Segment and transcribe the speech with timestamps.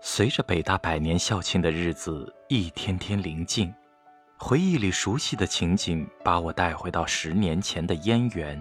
[0.00, 3.72] 随着北大百年校庆的日子一天天临近，
[4.36, 8.60] 回忆里熟悉的情景把我带回到十年前的燕园。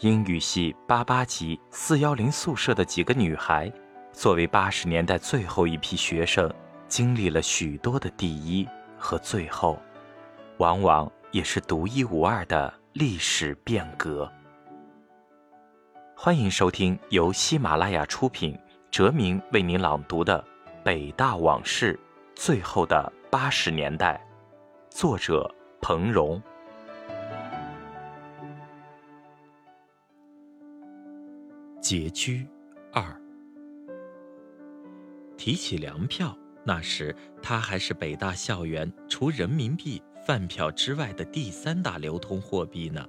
[0.00, 3.70] 英语系八八级四幺零宿舍的几个女孩，
[4.12, 6.50] 作为八十年代最后一批学生，
[6.88, 9.78] 经历了许多的第一和最后，
[10.58, 14.30] 往往也是独一无二的历史变革。
[16.16, 18.56] 欢迎收听由喜马拉雅出品、
[18.88, 20.42] 哲明为您朗读的
[20.82, 21.98] 《北大往事：
[22.36, 24.24] 最后的八十年代》，
[24.96, 26.40] 作者彭荣。
[31.82, 32.46] 拮据
[32.92, 33.04] 二。
[35.36, 43.04] 提起粮票，那时它还是北大校园除人民币饭票之外的第三大流通货币呢。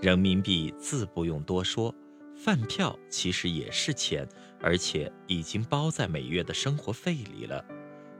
[0.00, 1.94] 人民币自不用多说，
[2.36, 4.28] 饭票其实也是钱，
[4.60, 7.64] 而且已经包在每月的生活费里了，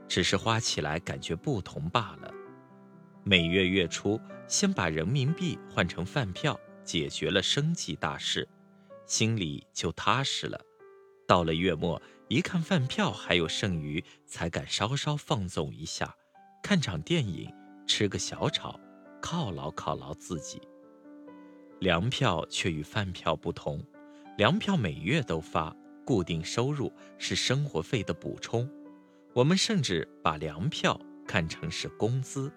[0.07, 2.33] 只是花起来感觉不同罢了。
[3.23, 8.47] 每月月初，先把人民币换成饭票，解决了生计大事。
[9.05, 10.59] 心里就踏实了。
[11.27, 16.15] 到了月末，一看饭票还有剩余，才敢稍稍放纵一下，
[16.63, 17.51] 看场电影，
[17.85, 18.79] 吃个小炒，
[19.21, 20.61] 犒劳犒劳自己。
[21.79, 23.83] 粮票却与饭票不同，
[24.37, 28.69] 粮票每月都发，固定收入是生活费的补充。
[29.33, 32.51] 我们甚至把粮票看成是工资。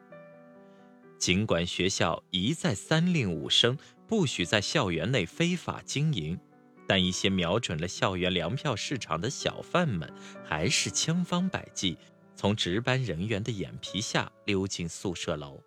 [1.19, 3.79] 尽管学校一再三令五申。
[4.09, 6.41] 不许在校园内非法经营，
[6.87, 10.11] 但一些瞄准了校园粮票市场的小贩们，
[10.43, 11.99] 还是千方百计
[12.35, 15.63] 从值班人员的眼皮下溜进宿舍楼。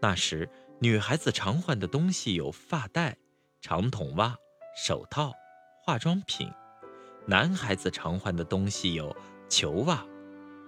[0.00, 0.48] 那时，
[0.80, 3.18] 女孩子常换的东西有发带、
[3.60, 4.36] 长筒袜、
[4.80, 5.34] 手套、
[5.82, 6.48] 化妆品；
[7.26, 9.14] 男孩子常换的东西有
[9.48, 10.06] 球袜、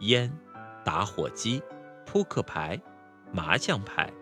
[0.00, 0.36] 烟、
[0.84, 1.62] 打火机、
[2.04, 2.76] 扑克牌、
[3.32, 4.12] 麻将牌。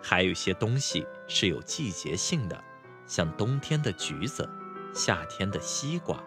[0.00, 2.62] 还有些东西是有季节性的，
[3.04, 4.48] 像冬天的橘子，
[4.94, 6.22] 夏天的西瓜，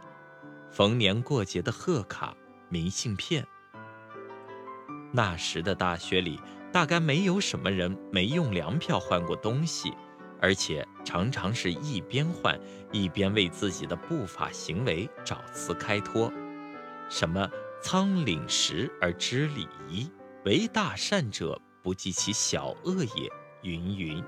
[0.70, 2.36] 逢年过节的贺卡、
[2.68, 3.48] 明信片。
[5.14, 6.38] 那时的大学里，
[6.74, 9.94] 大概没有什么人没用粮票换过东西，
[10.46, 12.56] 而且常常是一边换
[12.92, 16.32] 一边为自己的不法行为找词开脱，
[17.10, 17.50] 什么
[17.82, 20.08] “仓廪实而知礼仪，
[20.46, 23.28] 为大善者不计其小恶也”。
[23.64, 24.24] 云云。